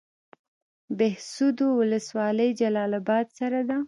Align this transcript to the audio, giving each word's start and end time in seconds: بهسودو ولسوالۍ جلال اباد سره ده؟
بهسودو 0.97 1.67
ولسوالۍ 1.79 2.49
جلال 2.61 2.91
اباد 2.99 3.27
سره 3.39 3.59
ده؟ 3.69 3.77